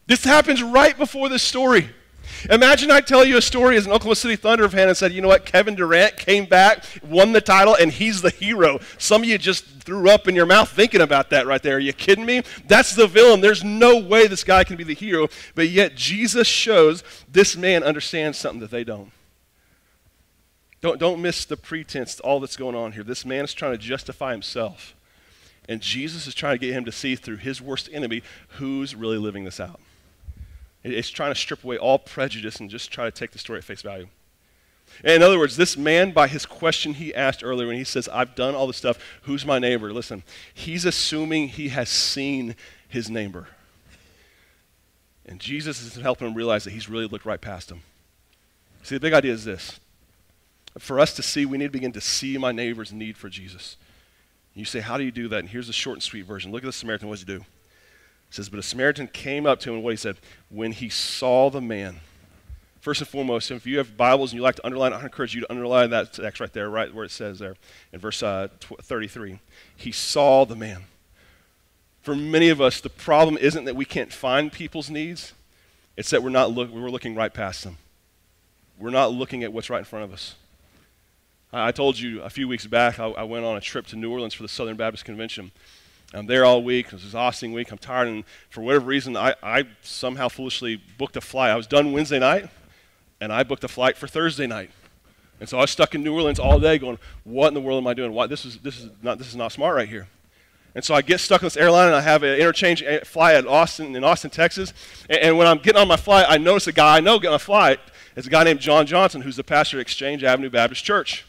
[0.05, 1.89] This happens right before this story.
[2.49, 5.21] Imagine I tell you a story as an Oklahoma City Thunder fan and said, you
[5.21, 8.79] know what, Kevin Durant came back, won the title, and he's the hero.
[8.97, 11.77] Some of you just threw up in your mouth thinking about that right there.
[11.77, 12.43] Are you kidding me?
[12.67, 13.39] That's the villain.
[13.39, 15.29] There's no way this guy can be the hero.
[15.55, 19.11] But yet Jesus shows this man understands something that they don't.
[20.83, 23.03] Don't, don't miss the pretense, all that's going on here.
[23.03, 24.93] This man is trying to justify himself.
[25.69, 28.21] And Jesus is trying to get him to see through his worst enemy
[28.57, 29.79] who's really living this out.
[30.83, 33.63] It's trying to strip away all prejudice and just try to take the story at
[33.63, 34.07] face value.
[35.05, 38.09] And in other words, this man, by his question he asked earlier, when he says,
[38.09, 39.93] I've done all this stuff, who's my neighbor?
[39.93, 40.21] Listen,
[40.53, 42.57] he's assuming he has seen
[42.89, 43.47] his neighbor.
[45.25, 47.83] And Jesus is helping him realize that he's really looked right past him.
[48.83, 49.79] See, the big idea is this
[50.79, 53.77] for us to see, we need to begin to see my neighbor's need for Jesus.
[54.55, 55.39] You say, How do you do that?
[55.39, 56.51] And here's the short and sweet version.
[56.51, 57.07] Look at the Samaritan.
[57.07, 57.41] What does he do?
[57.41, 60.17] It says, But a Samaritan came up to him, and what he said,
[60.49, 61.99] when he saw the man.
[62.81, 65.41] First and foremost, if you have Bibles and you like to underline, I encourage you
[65.41, 67.55] to underline that text right there, right where it says there
[67.93, 69.39] in verse uh, 33.
[69.77, 70.83] He saw the man.
[72.01, 75.31] For many of us, the problem isn't that we can't find people's needs,
[75.95, 77.77] it's that we're not look, we're looking right past them.
[78.77, 80.35] We're not looking at what's right in front of us.
[81.55, 84.11] I told you a few weeks back, I, I, went on a trip to New
[84.11, 85.51] Orleans for the Southern Baptist Convention.
[86.11, 86.87] I'm there all week.
[86.87, 87.71] It was an exhausting week.
[87.71, 91.51] I'm tired, and for whatever reason, I, I somehow foolishly booked a flight.
[91.51, 92.49] I was done Wednesday night,
[93.21, 94.71] and I booked a flight for Thursday night.
[95.39, 97.83] And so I was stuck in New Orleans all day going, what in the world
[97.83, 98.13] am I doing?
[98.13, 100.07] Why, this, is, this, is not, this is not smart right here.
[100.73, 103.45] And so I get stuck on this airline, and I have an interchange flight at
[103.45, 104.73] Austin, in Austin, Texas.
[105.07, 107.29] And, and when I'm getting on my flight, I notice a guy I know getting
[107.29, 107.79] on a flight.
[108.15, 111.25] It's a guy named John Johnson, who's the pastor at Exchange Avenue Baptist Church.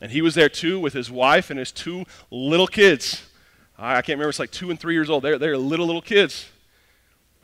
[0.00, 3.22] And he was there too with his wife and his two little kids.
[3.78, 5.22] I, can't remember, it's like two and three years old.
[5.22, 6.46] They're, they're little, little kids.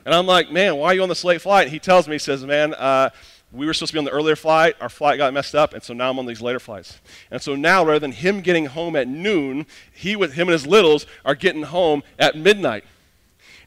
[0.04, 1.64] And I'm like, man, why are you on this late flight?
[1.64, 3.10] And he tells me, he says, man, uh,
[3.52, 4.76] we were supposed to be on the earlier flight.
[4.80, 7.00] Our flight got messed up, and so now I'm on these later flights.
[7.30, 10.66] And so now, rather than him getting home at noon, he with him and his
[10.66, 12.84] littles are getting home at midnight.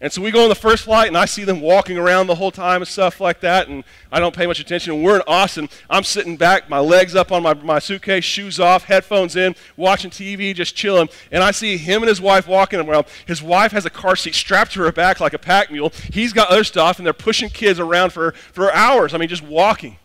[0.06, 2.36] And so we go on the first flight, and I see them walking around the
[2.36, 4.94] whole time and stuff like that, and I don't pay much attention.
[4.94, 5.68] And we're in Austin.
[5.90, 10.12] I'm sitting back, my legs up on my, my suitcase, shoes off, headphones in, watching
[10.12, 11.10] TV, just chilling.
[11.32, 13.08] And I see him and his wife walking around.
[13.26, 15.92] His wife has a car seat strapped to her back like a pack mule.
[16.14, 19.16] He's got other stuff, and they're pushing kids around for, for hours.
[19.16, 19.98] I mean, just walking.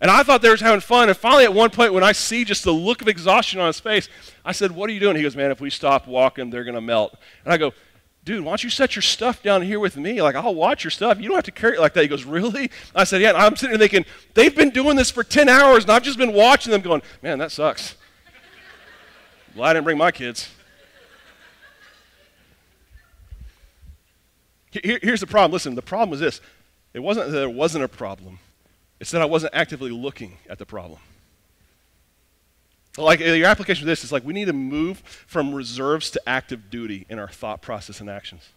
[0.00, 1.08] And I thought they were having fun.
[1.08, 3.78] And finally, at one point, when I see just the look of exhaustion on his
[3.78, 4.08] face,
[4.44, 5.14] I said, What are you doing?
[5.14, 7.16] He goes, Man, if we stop walking, they're going to melt.
[7.44, 7.72] And I go,
[8.24, 10.20] dude, why don't you set your stuff down here with me?
[10.22, 11.18] Like, I'll watch your stuff.
[11.18, 12.02] You don't have to carry it like that.
[12.02, 12.70] He goes, really?
[12.94, 13.30] I said, yeah.
[13.30, 14.04] And I'm sitting there thinking,
[14.34, 17.38] they've been doing this for 10 hours, and I've just been watching them going, man,
[17.38, 17.96] that sucks.
[19.54, 20.50] well, I didn't bring my kids.
[24.70, 25.52] Here, here's the problem.
[25.52, 26.40] Listen, the problem was this.
[26.94, 28.38] It wasn't that there wasn't a problem.
[29.00, 31.00] It's that I wasn't actively looking at the problem.
[32.98, 36.70] Like your application of this is like we need to move from reserves to active
[36.70, 38.48] duty in our thought process and actions.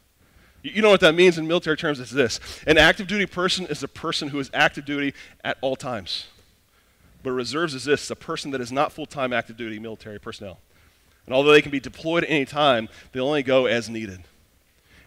[0.64, 2.00] You know what that means in military terms?
[2.00, 5.76] It's this an active duty person is a person who is active duty at all
[5.76, 6.28] times.
[7.22, 10.60] But reserves is this a person that is not full time active duty military personnel.
[11.26, 14.24] And although they can be deployed at any time, they only go as needed.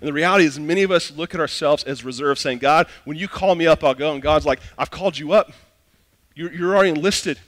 [0.00, 3.16] And the reality is, many of us look at ourselves as reserves, saying, God, when
[3.16, 4.12] you call me up, I'll go.
[4.12, 5.52] And God's like, I've called you up.
[6.34, 7.38] You're, you're already enlisted.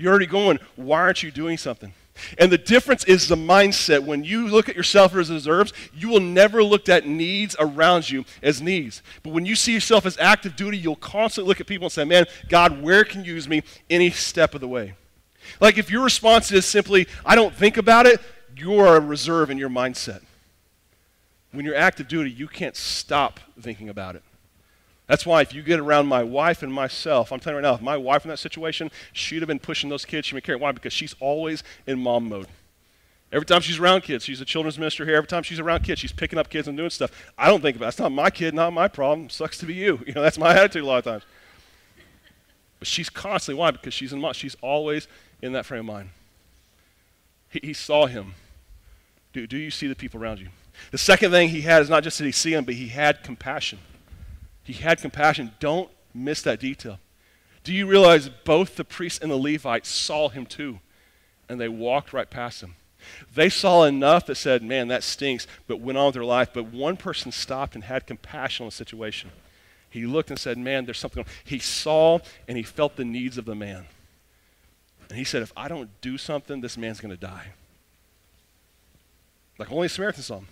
[0.00, 0.58] You're already going.
[0.76, 1.92] Why aren't you doing something?
[2.38, 4.00] And the difference is the mindset.
[4.00, 8.24] When you look at yourself as reserves, you will never look at needs around you
[8.42, 9.02] as needs.
[9.22, 12.04] But when you see yourself as active duty, you'll constantly look at people and say,
[12.04, 14.94] Man, God, where can you use me any step of the way?
[15.60, 18.20] Like if your response is simply, I don't think about it,
[18.56, 20.22] you're a reserve in your mindset.
[21.52, 24.22] When you're active duty, you can't stop thinking about it.
[25.10, 27.74] That's why if you get around my wife and myself, I'm telling you right now,
[27.74, 30.62] if my wife in that situation, she'd have been pushing those kids, she'd been carrying.
[30.62, 30.70] Why?
[30.70, 32.46] Because she's always in mom mode.
[33.32, 35.16] Every time she's around kids, she's a children's minister here.
[35.16, 37.10] Every time she's around kids, she's picking up kids and doing stuff.
[37.36, 37.88] I don't think about it.
[37.88, 39.28] It's not my kid, not my problem.
[39.30, 39.98] Sucks to be you.
[40.06, 41.24] You know, that's my attitude a lot of times.
[42.78, 43.72] But she's constantly, why?
[43.72, 44.34] Because she's in mom.
[44.34, 45.08] She's always
[45.42, 46.10] in that frame of mind.
[47.48, 48.34] He, he saw him.
[49.32, 50.50] Do, do you see the people around you?
[50.92, 53.24] The second thing he had is not just did he see him, but he had
[53.24, 53.80] compassion.
[54.62, 55.52] He had compassion.
[55.60, 56.98] Don't miss that detail.
[57.64, 60.80] Do you realize both the priest and the Levite saw him too,
[61.48, 62.76] and they walked right past him?
[63.34, 66.50] They saw enough that said, Man, that stinks, but went on with their life.
[66.52, 69.30] But one person stopped and had compassion on the situation.
[69.88, 71.24] He looked and said, Man, there's something.
[71.44, 73.86] He saw and he felt the needs of the man.
[75.08, 77.48] And he said, If I don't do something, this man's going to die.
[79.58, 80.48] Like only Samaritan saw him.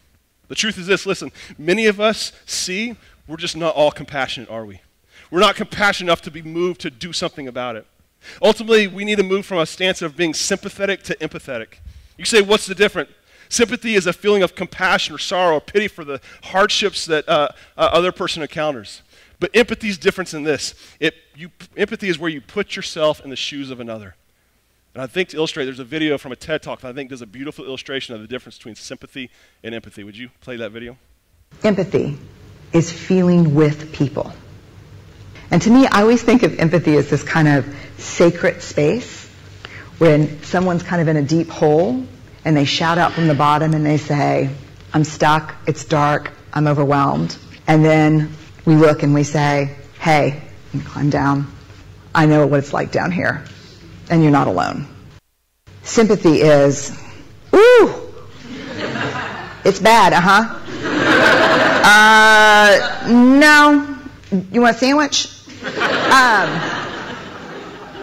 [0.48, 4.64] The truth is this listen, many of us see we're just not all compassionate, are
[4.64, 4.80] we?
[5.30, 7.86] We're not compassionate enough to be moved to do something about it.
[8.42, 11.74] Ultimately, we need to move from a stance of being sympathetic to empathetic.
[12.16, 13.10] You say, what's the difference?
[13.50, 17.48] Sympathy is a feeling of compassion or sorrow or pity for the hardships that uh,
[17.76, 19.02] uh, other person encounters.
[19.40, 20.74] But empathy is different in this.
[21.00, 24.16] It, you, empathy is where you put yourself in the shoes of another.
[24.98, 27.10] And I think to illustrate, there's a video from a TED Talk that I think
[27.10, 29.30] does a beautiful illustration of the difference between sympathy
[29.62, 30.02] and empathy.
[30.02, 30.98] Would you play that video?
[31.62, 32.18] Empathy
[32.72, 34.32] is feeling with people.
[35.52, 39.28] And to me, I always think of empathy as this kind of sacred space
[39.98, 42.04] when someone's kind of in a deep hole
[42.44, 44.50] and they shout out from the bottom and they say,
[44.92, 47.38] I'm stuck, it's dark, I'm overwhelmed.
[47.68, 48.32] And then
[48.64, 50.42] we look and we say, hey,
[50.74, 51.46] you climb down.
[52.12, 53.44] I know what it's like down here.
[54.10, 54.86] And you're not alone.
[55.82, 56.90] Sympathy is,
[57.54, 57.94] ooh,
[59.64, 60.54] it's bad, uh-huh.
[61.84, 63.96] Uh, no.
[64.52, 65.28] You want a sandwich?
[66.12, 66.48] Um,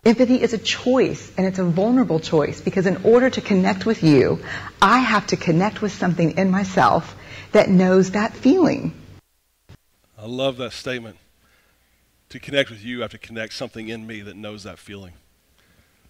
[0.06, 4.04] empathy is a choice, and it's a vulnerable choice because in order to connect with
[4.04, 4.44] you,
[4.82, 7.16] I have to connect with something in myself
[7.52, 8.94] that knows that feeling.
[10.18, 11.18] I love that statement.
[12.30, 15.14] To connect with you, I have to connect something in me that knows that feeling.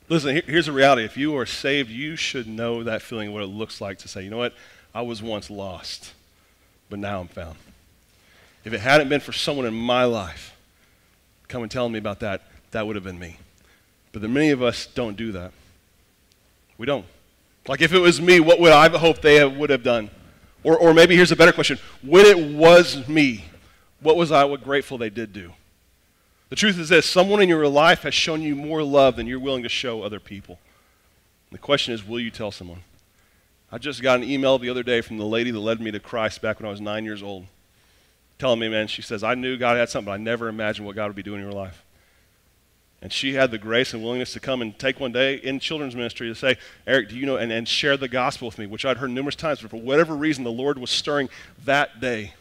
[0.07, 1.03] Listen, here's the reality.
[1.03, 4.23] If you are saved, you should know that feeling, what it looks like to say,
[4.23, 4.53] you know what?
[4.93, 6.13] I was once lost
[6.89, 7.57] but now I'm found.
[8.63, 10.55] If it hadn't been for someone in my life
[11.47, 13.37] coming telling me about that, that would have been me.
[14.11, 15.51] But the many of us don't do that.
[16.77, 17.05] We don't.
[17.67, 20.09] Like if it was me, what would I hope they have, would have done?
[20.63, 21.77] Or, or maybe here's a better question.
[22.01, 23.45] When it was me,
[23.99, 25.53] what was I what grateful they did do?
[26.55, 29.41] The truth is this someone in your life has shown you more love than you're
[29.41, 30.57] willing to show other people.
[31.51, 32.83] the question is, will you tell someone?
[33.73, 35.99] I just got an email the other day from the lady that led me to
[35.99, 37.47] Christ back when I was nine years old,
[38.39, 40.95] telling me, man, she says, I knew God had something, but I never imagined what
[40.95, 41.83] God would be doing in your life.
[43.01, 45.93] And she had the grace and willingness to come and take one day in children's
[45.93, 46.55] ministry to say,
[46.87, 49.35] Eric, do you know, and, and share the gospel with me, which I'd heard numerous
[49.35, 51.27] times, but for whatever reason, the Lord was stirring
[51.65, 52.33] that day.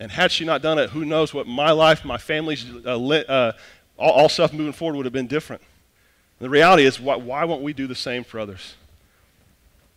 [0.00, 3.28] And had she not done it, who knows what my life, my family's, uh, lit,
[3.28, 3.52] uh,
[3.96, 5.62] all, all, stuff moving forward would have been different.
[6.38, 8.74] And the reality is, why, why won't we do the same for others?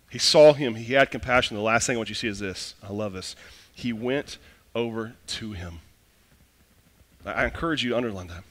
[0.10, 1.56] He saw him, he had compassion.
[1.56, 2.76] The last thing I want you to see is this.
[2.84, 3.36] I love this.
[3.74, 4.38] He went
[4.74, 5.80] over to him.
[7.26, 8.44] I encourage you to underline that.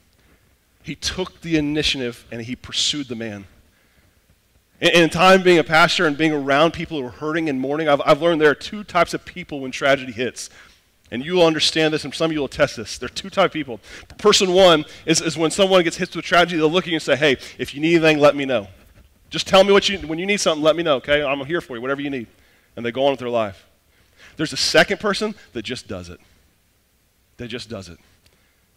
[0.83, 3.47] He took the initiative and he pursued the man.
[4.81, 7.89] In, in time being a pastor and being around people who are hurting and mourning,
[7.89, 10.49] I've, I've learned there are two types of people when tragedy hits.
[11.11, 12.99] And you will understand this, and some of you will test this.
[12.99, 13.81] There are two type of people.
[14.19, 16.95] Person one is, is when someone gets hit with a tragedy, they'll look at you
[16.95, 18.69] and say, Hey, if you need anything, let me know.
[19.29, 21.23] Just tell me what you, when you need something, let me know, okay?
[21.23, 22.27] I'm here for you, whatever you need.
[22.77, 23.67] And they go on with their life.
[24.37, 26.21] There's a second person that just does it.
[27.37, 27.99] They just does it.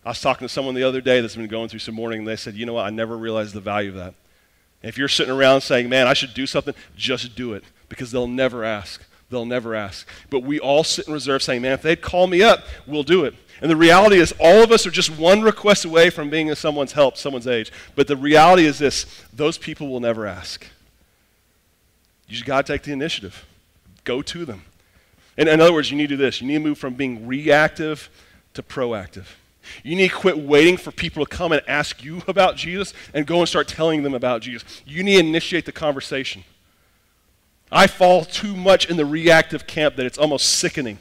[0.05, 2.27] I was talking to someone the other day that's been going through some mourning, and
[2.27, 4.15] they said, you know what, I never realized the value of that.
[4.81, 8.27] If you're sitting around saying, man, I should do something, just do it because they'll
[8.27, 9.01] never ask.
[9.33, 10.07] They'll never ask.
[10.29, 13.25] But we all sit in reserve saying, man, if they'd call me up, we'll do
[13.25, 13.33] it.
[13.61, 16.91] And the reality is, all of us are just one request away from being someone's
[16.91, 17.71] help, someone's age.
[17.95, 20.67] But the reality is this those people will never ask.
[22.27, 23.43] You just got to take the initiative,
[24.03, 24.65] go to them.
[25.35, 27.25] And in other words, you need to do this you need to move from being
[27.25, 28.11] reactive
[28.53, 29.25] to proactive.
[29.83, 33.25] You need to quit waiting for people to come and ask you about Jesus and
[33.25, 34.63] go and start telling them about Jesus.
[34.85, 36.43] You need to initiate the conversation.
[37.73, 40.99] I fall too much in the reactive camp that it's almost sickening.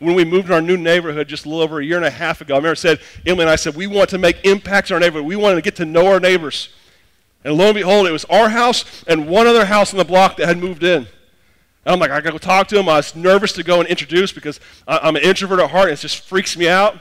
[0.00, 2.10] When we moved to our new neighborhood just a little over a year and a
[2.10, 4.90] half ago, I remember I said, Emily and I said, we want to make impacts
[4.90, 5.26] in our neighborhood.
[5.26, 6.70] We wanted to get to know our neighbors.
[7.44, 10.36] And lo and behold, it was our house and one other house on the block
[10.36, 10.98] that had moved in.
[10.98, 11.06] And
[11.86, 12.88] I'm like, I gotta go talk to them.
[12.88, 16.00] I was nervous to go and introduce because I'm an introvert at heart and it
[16.00, 16.98] just freaks me out.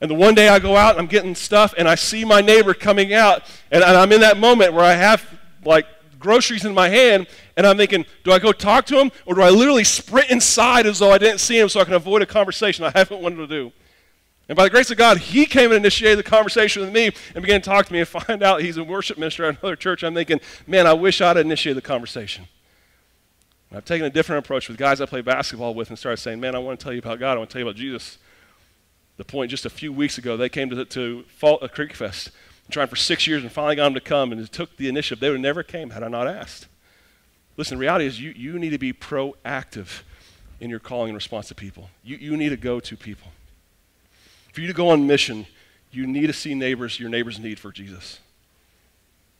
[0.00, 2.40] And the one day I go out and I'm getting stuff and I see my
[2.40, 5.24] neighbor coming out and, and I'm in that moment where I have
[5.64, 5.86] like
[6.22, 9.42] groceries in my hand and I'm thinking, do I go talk to him or do
[9.42, 12.26] I literally sprint inside as though I didn't see him so I can avoid a
[12.26, 13.72] conversation I haven't wanted to do?
[14.48, 17.42] And by the grace of God, he came and initiated the conversation with me and
[17.42, 20.02] began to talk to me and find out he's a worship minister at another church.
[20.02, 22.46] I'm thinking, man, I wish I'd initiated the conversation.
[23.70, 26.40] And I've taken a different approach with guys I play basketball with and started saying,
[26.40, 27.34] man, I want to tell you about God.
[27.34, 28.18] I want to tell you about Jesus
[29.16, 32.30] the point just a few weeks ago, they came to, to Fall, uh, Creek Fest,
[32.72, 35.20] trying for six years and finally got them to come and took the initiative.
[35.20, 36.66] They would have never came had I not asked.
[37.56, 40.02] Listen, the reality is you, you need to be proactive
[40.60, 41.90] in your calling and response to people.
[42.02, 43.32] You, you need to go to people.
[44.52, 45.46] For you to go on mission,
[45.90, 48.20] you need to see neighbors, your neighbors' need for Jesus.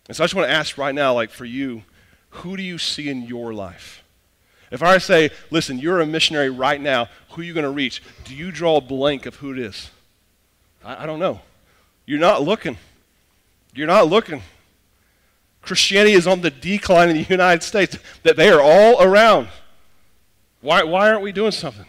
[0.08, 1.82] And so I just want to ask right now, like for you,
[2.30, 4.02] who do you see in your life?
[4.70, 8.02] If I say, listen, you're a missionary right now, who are you going to reach?
[8.24, 9.90] Do you draw a blank of who it is?
[10.82, 11.40] I, I don't know.
[12.06, 12.78] You're not looking.
[13.74, 14.42] You're not looking.
[15.62, 19.48] Christianity is on the decline in the United States, that they are all around.
[20.60, 21.86] Why, why aren't we doing something?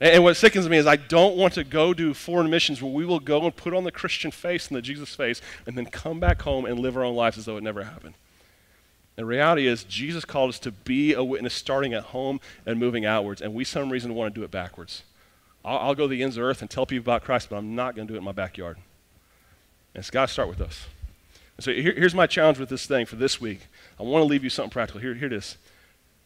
[0.00, 2.92] And, and what sickens me is I don't want to go do foreign missions where
[2.92, 5.86] we will go and put on the Christian face and the Jesus face and then
[5.86, 8.14] come back home and live our own lives as though it never happened.
[9.16, 13.06] The reality is, Jesus called us to be a witness starting at home and moving
[13.06, 15.04] outwards, and we, some reason, want to do it backwards.
[15.64, 17.74] I'll, I'll go to the ends of earth and tell people about Christ, but I'm
[17.74, 18.76] not going to do it in my backyard.
[19.96, 20.84] And it's got to start with us.
[21.56, 23.60] And so here, here's my challenge with this thing for this week.
[23.98, 25.00] I want to leave you something practical.
[25.00, 25.56] Here, here it is.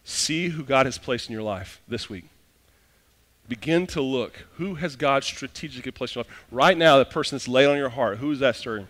[0.03, 2.25] See who God has placed in your life this week.
[3.47, 4.45] Begin to look.
[4.57, 6.45] Who has God strategically placed in your life?
[6.51, 8.87] Right now, the person that's laid on your heart, who is that stirring?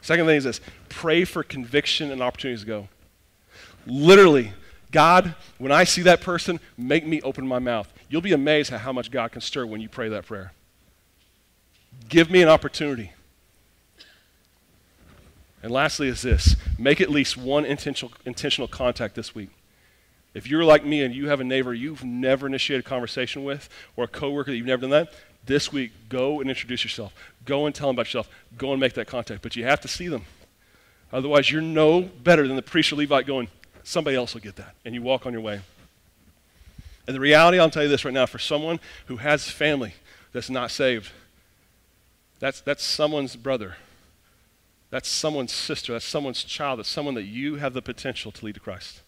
[0.00, 2.88] Second thing is this pray for conviction and opportunities to go.
[3.86, 4.52] Literally,
[4.90, 7.92] God, when I see that person, make me open my mouth.
[8.08, 10.54] You'll be amazed at how much God can stir when you pray that prayer.
[12.08, 13.12] Give me an opportunity.
[15.64, 19.48] And lastly, is this make at least one intentional, intentional contact this week.
[20.34, 23.70] If you're like me and you have a neighbor you've never initiated a conversation with,
[23.96, 25.14] or a coworker that you've never done that,
[25.46, 27.14] this week, go and introduce yourself.
[27.46, 28.28] Go and tell them about yourself.
[28.58, 29.40] Go and make that contact.
[29.40, 30.26] But you have to see them.
[31.10, 33.48] Otherwise, you're no better than the priest or Levite going,
[33.84, 34.74] somebody else will get that.
[34.84, 35.62] And you walk on your way.
[37.06, 39.94] And the reality, I'll tell you this right now, for someone who has family
[40.32, 41.10] that's not saved,
[42.38, 43.76] that's, that's someone's brother.
[44.94, 45.92] That's someone's sister.
[45.92, 46.78] That's someone's child.
[46.78, 49.02] That's someone that you have the potential to lead to Christ.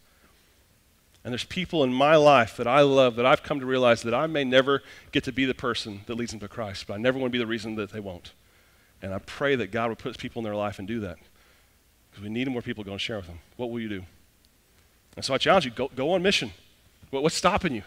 [1.23, 4.13] And there's people in my life that I love that I've come to realize that
[4.13, 6.97] I may never get to be the person that leads them to Christ, but I
[6.97, 8.33] never want to be the reason that they won't.
[9.01, 11.19] And I pray that God would put people in their life and do that.
[12.11, 13.39] Because we need more people going to go and share with them.
[13.57, 14.05] What will you do?
[15.15, 16.51] And so I challenge you go, go on mission.
[17.13, 17.85] what's stopping you?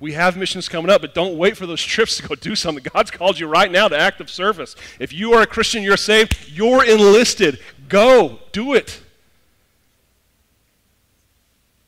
[0.00, 2.84] We have missions coming up, but don't wait for those trips to go do something.
[2.92, 4.76] God's called you right now to active service.
[4.98, 7.58] If you are a Christian, you're saved, you're enlisted.
[7.88, 9.00] Go, do it.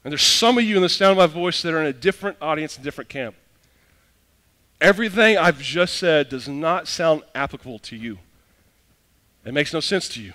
[0.02, 1.92] And there's some of you in the sound of my voice that are in a
[1.92, 3.34] different audience, a different camp.
[4.80, 8.18] Everything I've just said does not sound applicable to you.
[9.44, 10.32] It makes no sense to you.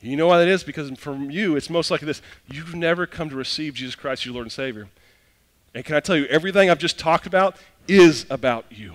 [0.00, 0.64] You know why that is?
[0.64, 4.26] Because from you, it's most likely this you've never come to receive Jesus Christ, as
[4.26, 4.88] your Lord and Savior.
[5.74, 7.56] And can I tell you, everything I've just talked about
[7.86, 8.94] is about you.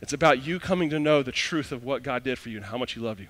[0.00, 2.66] It's about you coming to know the truth of what God did for you and
[2.66, 3.28] how much He loved you.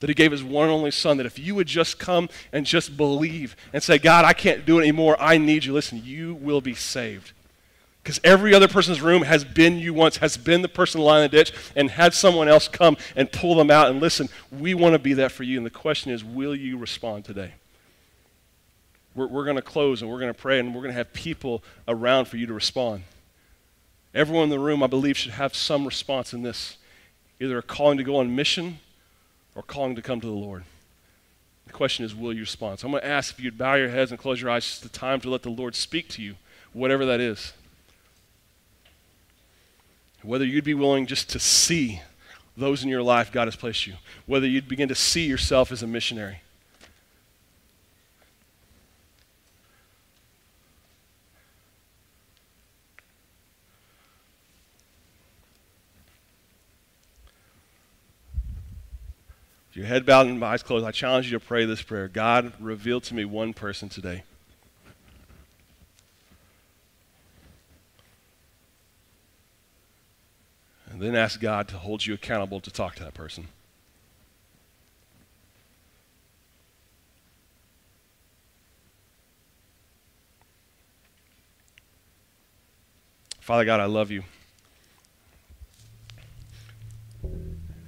[0.00, 2.64] That He gave His one and only Son, that if you would just come and
[2.64, 6.34] just believe and say, God, I can't do it anymore, I need you, listen, you
[6.34, 7.32] will be saved.
[8.02, 11.30] Because every other person's room has been you once, has been the person lying in
[11.30, 13.90] the ditch, and had someone else come and pull them out.
[13.90, 15.58] And listen, we want to be that for you.
[15.58, 17.52] And the question is, will you respond today?
[19.14, 21.12] We're, we're going to close and we're going to pray, and we're going to have
[21.12, 23.04] people around for you to respond.
[24.14, 26.76] Everyone in the room, I believe, should have some response in this
[27.40, 28.78] either a calling to go on mission
[29.54, 30.64] or calling to come to the Lord.
[31.66, 32.80] The question is, will you respond?
[32.80, 34.82] So I'm going to ask if you'd bow your heads and close your eyes just
[34.82, 36.36] the time to let the Lord speak to you,
[36.72, 37.52] whatever that is.
[40.22, 42.00] Whether you'd be willing just to see
[42.56, 43.94] those in your life God has placed you,
[44.26, 46.40] whether you'd begin to see yourself as a missionary.
[59.78, 63.00] Your head bowed and eyes closed, I challenge you to pray this prayer God, reveal
[63.00, 64.24] to me one person today.
[70.90, 73.46] And then ask God to hold you accountable to talk to that person.
[83.38, 84.24] Father God, I love you.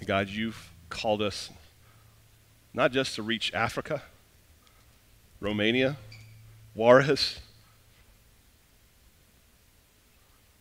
[0.06, 1.50] God, you've called us
[2.72, 4.02] not just to reach Africa,
[5.40, 5.96] Romania,
[6.74, 7.40] Juarez.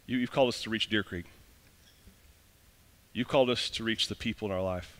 [0.07, 1.25] You, have called us to reach Deer Creek.
[3.13, 4.95] You've called us to reach the people in our life.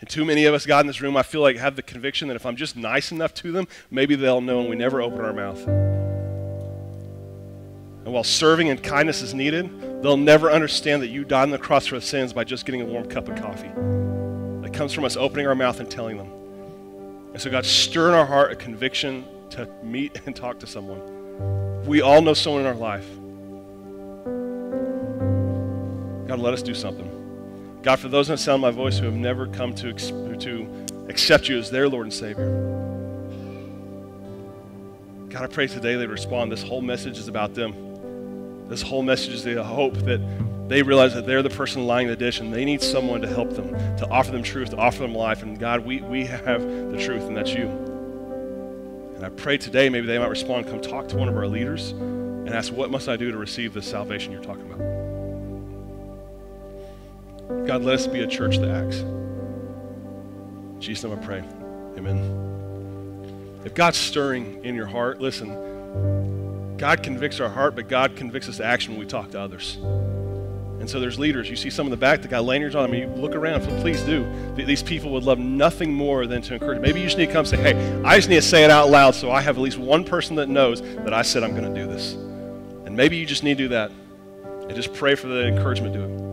[0.00, 2.28] And too many of us, God, in this room, I feel like have the conviction
[2.28, 5.20] that if I'm just nice enough to them, maybe they'll know and we never open
[5.20, 5.64] our mouth.
[8.04, 11.58] And while serving and kindness is needed, they'll never understand that you died on the
[11.58, 13.70] cross for their sins by just getting a warm cup of coffee.
[14.72, 16.32] That comes from us opening our mouth and telling them.
[17.34, 21.84] And so, God, stir in our heart a conviction to meet and talk to someone.
[21.84, 23.06] We all know someone in our life.
[26.26, 27.80] God, let us do something.
[27.82, 31.58] God, for those that sound my voice who have never come to, to accept you
[31.58, 32.50] as their Lord and Savior,
[35.28, 36.50] God, I pray today they respond.
[36.50, 38.68] This whole message is about them.
[38.68, 40.20] This whole message is the hope that
[40.72, 43.50] they realize that they're the person lying the dish and they need someone to help
[43.50, 45.42] them, to offer them truth, to offer them life.
[45.42, 47.68] And God, we, we have the truth, and that's you.
[49.16, 51.90] And I pray today maybe they might respond, come talk to one of our leaders
[51.90, 54.78] and ask, What must I do to receive the salvation you're talking about?
[57.66, 59.04] God, let us be a church that acts.
[60.78, 61.44] Jesus' name I pray.
[61.98, 63.60] Amen.
[63.64, 65.72] If God's stirring in your heart, listen
[66.78, 69.78] God convicts our heart, but God convicts us to action when we talk to others.
[70.82, 71.48] And so there's leaders.
[71.48, 72.98] You see some in the back that got lanyards on them.
[72.98, 73.62] You look around.
[73.80, 74.26] Please do.
[74.56, 76.80] These people would love nothing more than to encourage.
[76.80, 78.90] Maybe you just need to come say, hey, I just need to say it out
[78.90, 81.72] loud so I have at least one person that knows that I said I'm going
[81.72, 82.14] to do this.
[82.14, 83.92] And maybe you just need to do that.
[84.62, 86.31] And just pray for the encouragement to do it.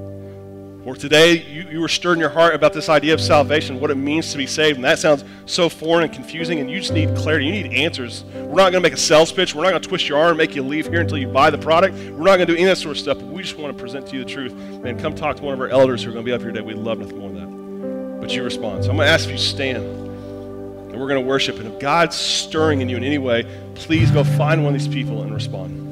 [0.86, 3.92] Or today you, you were stirred in your heart about this idea of salvation, what
[3.92, 6.94] it means to be saved, and that sounds so foreign and confusing, and you just
[6.94, 7.48] need clarity.
[7.48, 8.24] You need answers.
[8.34, 9.54] We're not going to make a sales pitch.
[9.54, 11.50] We're not going to twist your arm and make you leave here until you buy
[11.50, 11.96] the product.
[11.96, 13.82] We're not going to do any of that sort of stuff, we just want to
[13.82, 14.54] present to you the truth.
[14.54, 16.52] Man, come talk to one of our elders who are going to be up here
[16.52, 16.66] today.
[16.66, 18.22] We'd love nothing more than that.
[18.22, 18.86] But you respond.
[18.86, 21.58] So I'm going to ask if you stand, and we're going to worship.
[21.58, 24.88] And if God's stirring in you in any way, please go find one of these
[24.88, 25.89] people and respond.